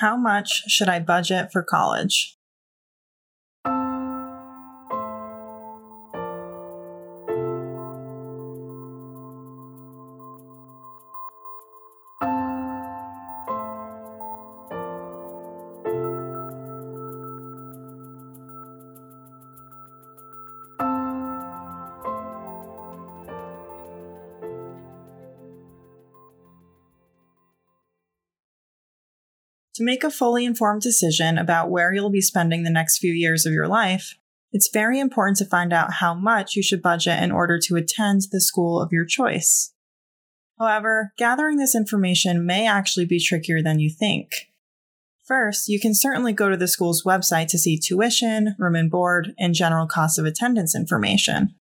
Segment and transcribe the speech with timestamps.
[0.00, 2.37] How much should I budget for college?
[29.78, 33.46] To make a fully informed decision about where you'll be spending the next few years
[33.46, 34.16] of your life,
[34.50, 38.22] it's very important to find out how much you should budget in order to attend
[38.32, 39.72] the school of your choice.
[40.58, 44.48] However, gathering this information may actually be trickier than you think.
[45.24, 49.32] First, you can certainly go to the school's website to see tuition, room and board,
[49.38, 51.54] and general cost of attendance information.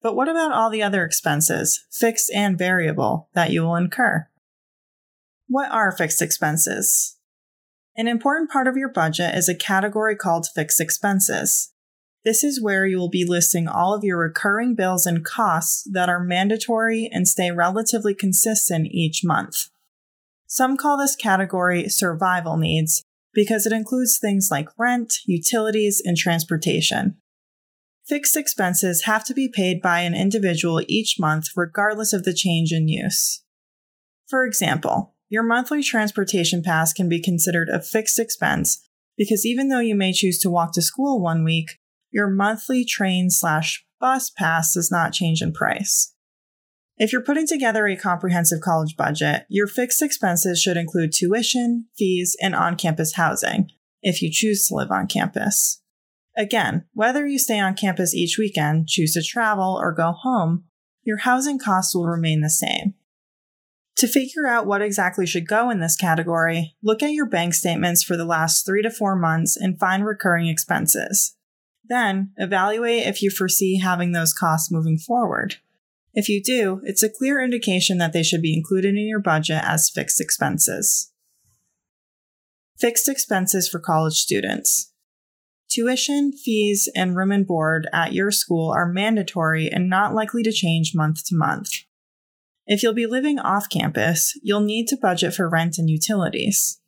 [0.00, 4.28] But what about all the other expenses, fixed and variable, that you will incur?
[5.46, 7.18] What are fixed expenses?
[7.96, 11.72] An important part of your budget is a category called fixed expenses.
[12.24, 16.08] This is where you will be listing all of your recurring bills and costs that
[16.08, 19.68] are mandatory and stay relatively consistent each month.
[20.46, 27.16] Some call this category survival needs because it includes things like rent, utilities, and transportation.
[28.06, 32.72] Fixed expenses have to be paid by an individual each month regardless of the change
[32.72, 33.42] in use.
[34.28, 38.86] For example, your monthly transportation pass can be considered a fixed expense
[39.16, 41.78] because even though you may choose to walk to school one week,
[42.10, 46.14] your monthly train slash bus pass does not change in price.
[46.96, 52.36] If you're putting together a comprehensive college budget, your fixed expenses should include tuition, fees,
[52.42, 53.70] and on campus housing,
[54.02, 55.80] if you choose to live on campus.
[56.36, 60.64] Again, whether you stay on campus each weekend, choose to travel, or go home,
[61.04, 62.94] your housing costs will remain the same.
[63.96, 68.02] To figure out what exactly should go in this category, look at your bank statements
[68.02, 71.36] for the last three to four months and find recurring expenses.
[71.84, 75.56] Then, evaluate if you foresee having those costs moving forward.
[76.14, 79.62] If you do, it's a clear indication that they should be included in your budget
[79.64, 81.12] as fixed expenses.
[82.78, 84.92] Fixed expenses for college students.
[85.68, 90.50] Tuition, fees, and room and board at your school are mandatory and not likely to
[90.50, 91.70] change month to month.
[92.72, 96.78] If you'll be living off campus, you'll need to budget for rent and utilities.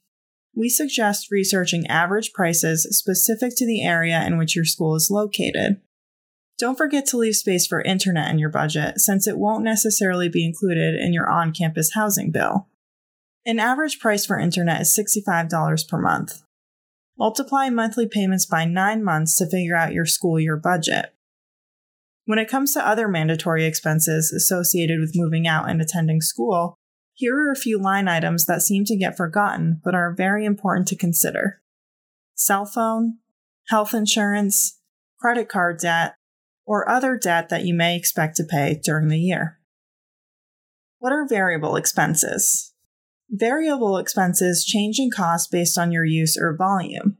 [0.54, 5.80] We suggest researching average prices specific to the area in which your school is located.
[6.56, 10.46] Don't forget to leave space for internet in your budget since it won't necessarily be
[10.46, 12.68] included in your on campus housing bill.
[13.44, 16.42] An average price for internet is $65 per month.
[17.18, 21.12] Multiply monthly payments by nine months to figure out your school year budget.
[22.24, 26.78] When it comes to other mandatory expenses associated with moving out and attending school,
[27.14, 30.88] here are a few line items that seem to get forgotten but are very important
[30.88, 31.60] to consider
[32.34, 33.18] cell phone,
[33.68, 34.80] health insurance,
[35.20, 36.14] credit card debt,
[36.64, 39.58] or other debt that you may expect to pay during the year.
[40.98, 42.72] What are variable expenses?
[43.28, 47.18] Variable expenses change in cost based on your use or volume.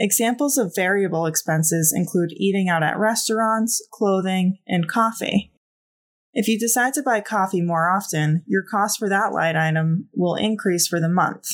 [0.00, 5.50] Examples of variable expenses include eating out at restaurants, clothing, and coffee.
[6.32, 10.36] If you decide to buy coffee more often, your cost for that line item will
[10.36, 11.48] increase for the month.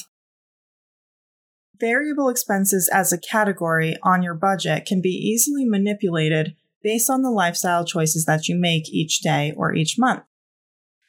[1.81, 7.31] Variable expenses as a category on your budget can be easily manipulated based on the
[7.31, 10.23] lifestyle choices that you make each day or each month.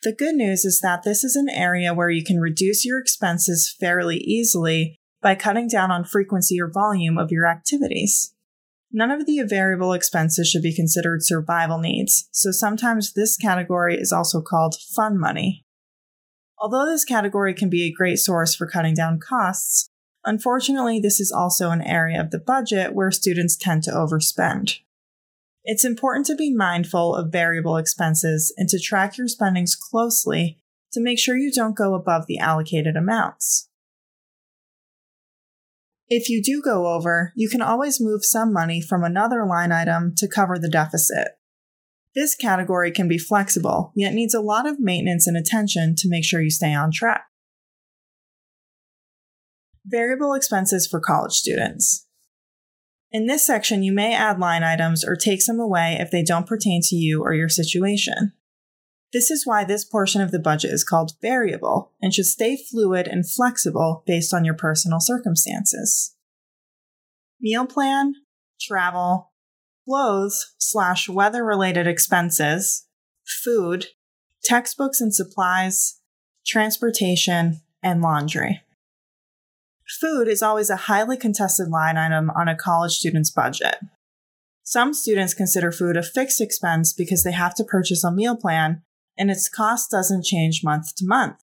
[0.03, 3.75] The good news is that this is an area where you can reduce your expenses
[3.77, 8.35] fairly easily by cutting down on frequency or volume of your activities.
[8.91, 14.13] None of the variable expenses should be considered survival needs, so sometimes this category is
[14.13, 15.65] also called fun money.
[16.59, 19.89] Although this category can be a great source for cutting down costs,
[20.25, 24.81] unfortunately, this is also an area of the budget where students tend to overspend.
[25.63, 30.59] It's important to be mindful of variable expenses and to track your spendings closely
[30.91, 33.69] to make sure you don't go above the allocated amounts.
[36.07, 40.13] If you do go over, you can always move some money from another line item
[40.17, 41.29] to cover the deficit.
[42.13, 46.23] This category can be flexible, yet needs a lot of maintenance and attention to make
[46.23, 47.25] sure you stay on track.
[49.85, 52.07] Variable expenses for college students.
[53.11, 56.47] In this section, you may add line items or take some away if they don't
[56.47, 58.33] pertain to you or your situation.
[59.15, 63.07] This is why this portion of the budget is called variable and should stay fluid
[63.07, 66.17] and flexible based on your personal circumstances.
[67.39, 68.15] Meal plan,
[68.59, 69.31] travel,
[69.87, 72.87] clothes slash weather related expenses,
[73.41, 73.85] food,
[74.43, 76.01] textbooks and supplies,
[76.45, 78.63] transportation, and laundry.
[80.01, 83.77] Food is always a highly contested line item on a college student's budget.
[84.63, 88.81] Some students consider food a fixed expense because they have to purchase a meal plan
[89.17, 91.37] and its cost doesn't change month to month.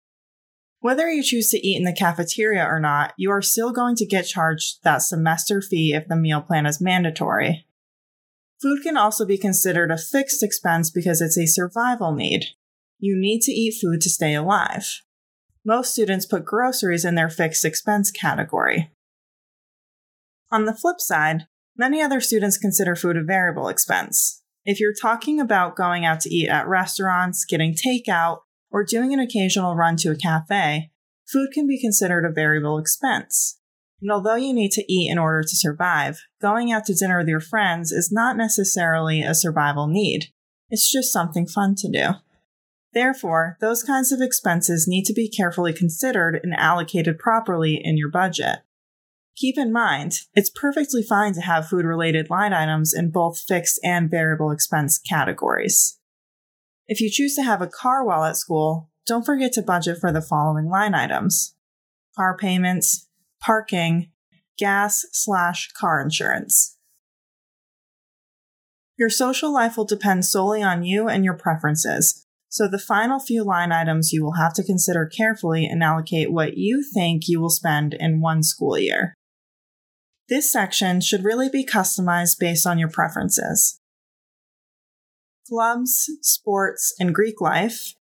[0.81, 4.07] Whether you choose to eat in the cafeteria or not, you are still going to
[4.07, 7.67] get charged that semester fee if the meal plan is mandatory.
[8.61, 12.47] Food can also be considered a fixed expense because it's a survival need.
[12.99, 15.03] You need to eat food to stay alive.
[15.65, 18.91] Most students put groceries in their fixed expense category.
[20.51, 21.47] On the flip side,
[21.77, 24.42] many other students consider food a variable expense.
[24.65, 29.21] If you're talking about going out to eat at restaurants, getting takeout, or doing an
[29.21, 30.91] occasional run to a cafe,
[31.31, 33.59] food can be considered a variable expense.
[34.01, 37.29] And although you need to eat in order to survive, going out to dinner with
[37.29, 40.27] your friends is not necessarily a survival need.
[40.71, 42.09] It's just something fun to do.
[42.93, 48.11] Therefore, those kinds of expenses need to be carefully considered and allocated properly in your
[48.11, 48.59] budget.
[49.37, 53.81] Keep in mind, it's perfectly fine to have food related line items in both fixed
[53.83, 55.99] and variable expense categories.
[56.87, 60.13] If you choose to have a car while at school, don't forget to budget for
[60.13, 61.55] the following line items
[62.15, 63.09] car payments,
[63.41, 64.11] parking,
[64.59, 66.77] gas slash car insurance.
[68.99, 73.43] Your social life will depend solely on you and your preferences, so the final few
[73.43, 77.49] line items you will have to consider carefully and allocate what you think you will
[77.49, 79.15] spend in one school year.
[80.29, 83.79] This section should really be customized based on your preferences
[85.49, 87.95] clubs, sports, and Greek life,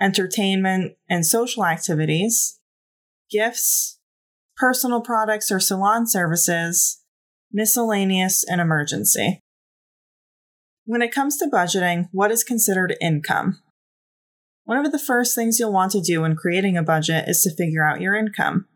[0.00, 2.58] entertainment and social activities,
[3.30, 3.98] gifts,
[4.56, 7.02] personal products or salon services,
[7.52, 9.40] miscellaneous, and emergency.
[10.84, 13.60] When it comes to budgeting, what is considered income?
[14.64, 17.54] One of the first things you'll want to do when creating a budget is to
[17.54, 18.66] figure out your income.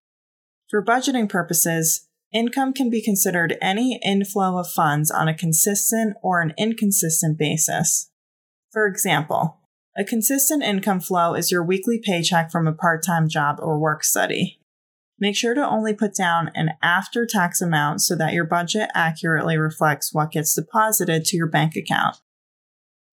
[0.70, 6.40] For budgeting purposes, Income can be considered any inflow of funds on a consistent or
[6.40, 8.11] an inconsistent basis.
[8.70, 9.58] For example,
[9.94, 14.02] a consistent income flow is your weekly paycheck from a part time job or work
[14.02, 14.58] study.
[15.19, 19.58] Make sure to only put down an after tax amount so that your budget accurately
[19.58, 22.17] reflects what gets deposited to your bank account.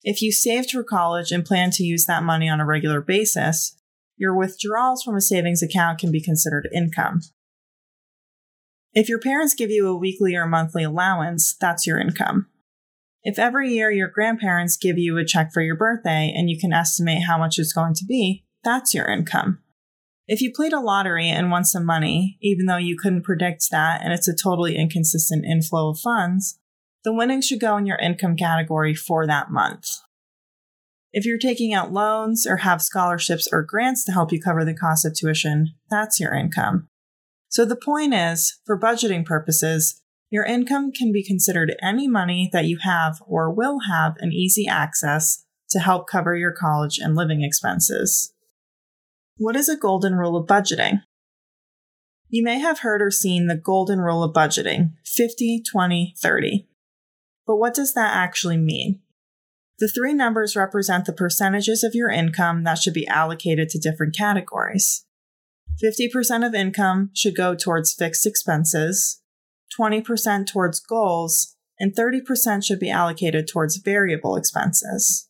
[0.01, 3.75] If you saved for college and plan to use that money on a regular basis,
[4.16, 7.21] your withdrawals from a savings account can be considered income.
[8.94, 12.47] If your parents give you a weekly or monthly allowance, that's your income.
[13.24, 16.74] If every year your grandparents give you a check for your birthday and you can
[16.74, 19.59] estimate how much it's going to be, that's your income.
[20.27, 24.01] If you played a lottery and won some money, even though you couldn't predict that
[24.03, 26.59] and it's a totally inconsistent inflow of funds,
[27.03, 29.88] the winnings should go in your income category for that month.
[31.12, 34.75] If you're taking out loans or have scholarships or grants to help you cover the
[34.75, 36.88] cost of tuition, that's your income.
[37.49, 42.65] So the point is, for budgeting purposes, your income can be considered any money that
[42.65, 47.41] you have or will have an easy access to help cover your college and living
[47.41, 48.33] expenses.
[49.37, 51.01] What is a golden rule of budgeting?
[52.29, 56.67] You may have heard or seen the golden rule of budgeting 50, 20, 30.
[57.47, 58.99] But what does that actually mean?
[59.79, 64.15] The three numbers represent the percentages of your income that should be allocated to different
[64.15, 65.05] categories.
[65.83, 69.21] 50% of income should go towards fixed expenses,
[69.80, 75.30] 20% towards goals, and 30% should be allocated towards variable expenses.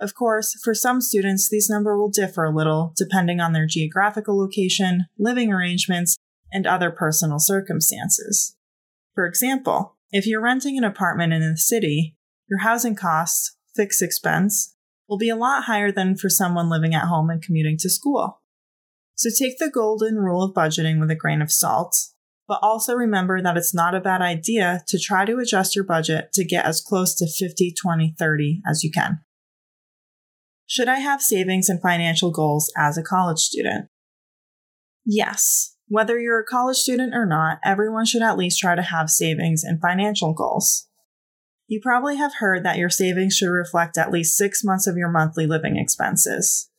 [0.00, 4.38] Of course, for some students, these numbers will differ a little depending on their geographical
[4.38, 6.16] location, living arrangements,
[6.52, 8.56] and other personal circumstances.
[9.14, 12.16] For example, if you're renting an apartment in the city,
[12.48, 14.74] your housing costs, fixed expense,
[15.08, 18.40] will be a lot higher than for someone living at home and commuting to school.
[19.14, 21.96] So take the golden rule of budgeting with a grain of salt,
[22.48, 26.32] but also remember that it's not a bad idea to try to adjust your budget
[26.32, 29.20] to get as close to 50, 20, 30 as you can.
[30.66, 33.88] Should I have savings and financial goals as a college student?
[35.04, 35.76] Yes.
[35.86, 39.62] Whether you're a college student or not, everyone should at least try to have savings
[39.62, 40.88] and financial goals.
[41.66, 45.10] You probably have heard that your savings should reflect at least six months of your
[45.10, 46.70] monthly living expenses.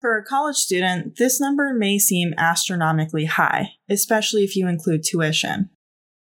[0.00, 5.68] For a college student, this number may seem astronomically high, especially if you include tuition.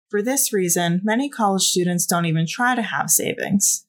[0.08, 3.86] For this reason, many college students don't even try to have savings.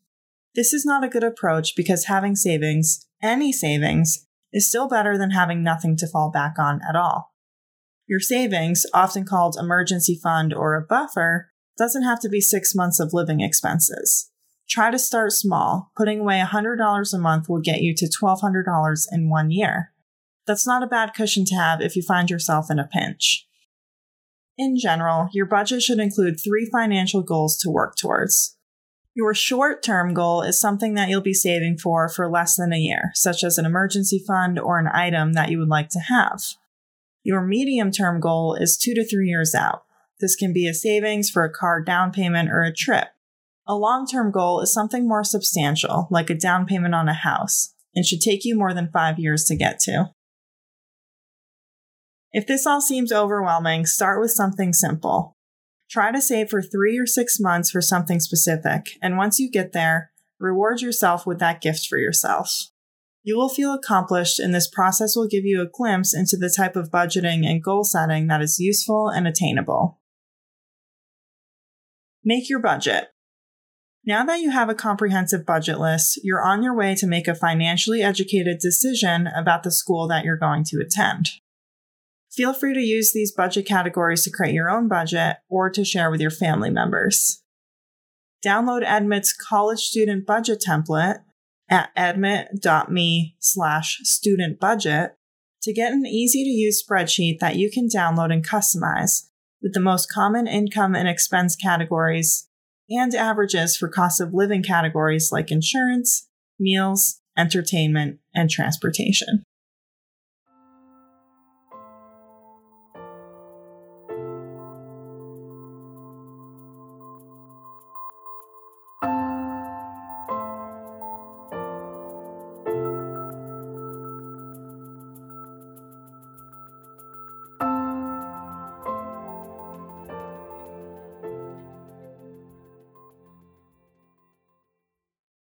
[0.55, 5.31] This is not a good approach because having savings, any savings, is still better than
[5.31, 7.33] having nothing to fall back on at all.
[8.07, 12.99] Your savings, often called emergency fund or a buffer, doesn't have to be six months
[12.99, 14.31] of living expenses.
[14.69, 15.91] Try to start small.
[15.95, 19.93] Putting away $100 a month will get you to $1,200 in one year.
[20.45, 23.47] That's not a bad cushion to have if you find yourself in a pinch.
[24.57, 28.57] In general, your budget should include three financial goals to work towards.
[29.13, 32.77] Your short term goal is something that you'll be saving for for less than a
[32.77, 36.41] year, such as an emergency fund or an item that you would like to have.
[37.23, 39.83] Your medium term goal is two to three years out.
[40.19, 43.07] This can be a savings for a car down payment or a trip.
[43.67, 47.73] A long term goal is something more substantial, like a down payment on a house,
[47.93, 50.11] and should take you more than five years to get to.
[52.31, 55.35] If this all seems overwhelming, start with something simple.
[55.89, 59.73] Try to save for three or six months for something specific, and once you get
[59.73, 62.67] there, reward yourself with that gift for yourself.
[63.23, 66.77] You will feel accomplished, and this process will give you a glimpse into the type
[66.77, 69.99] of budgeting and goal setting that is useful and attainable.
[72.23, 73.07] Make your budget.
[74.07, 77.35] Now that you have a comprehensive budget list, you're on your way to make a
[77.35, 81.31] financially educated decision about the school that you're going to attend.
[82.31, 86.09] Feel free to use these budget categories to create your own budget or to share
[86.09, 87.43] with your family members.
[88.45, 91.19] Download Edmit's college student budget template
[91.69, 95.15] at edmit.me slash student budget
[95.63, 99.27] to get an easy to use spreadsheet that you can download and customize
[99.61, 102.46] with the most common income and expense categories
[102.89, 106.27] and averages for cost of living categories like insurance,
[106.59, 109.43] meals, entertainment, and transportation.